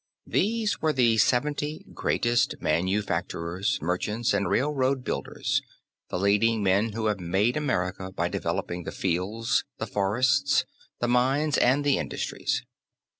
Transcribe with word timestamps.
These 0.25 0.81
were 0.81 0.93
the 0.93 1.19
seventy 1.19 1.85
greatest 1.93 2.55
manufacturers, 2.59 3.77
merchants 3.83 4.33
and 4.33 4.49
railroad 4.49 5.03
builders, 5.03 5.61
the 6.09 6.17
leading 6.17 6.63
men 6.63 6.93
who 6.93 7.05
have 7.05 7.19
made 7.19 7.55
America 7.55 8.11
by 8.11 8.27
developing 8.27 8.81
the 8.83 8.91
fields, 8.91 9.63
the 9.77 9.85
forests, 9.85 10.65
the 11.01 11.07
mines 11.07 11.55
and 11.59 11.83
the 11.83 11.99
industries. 11.99 12.63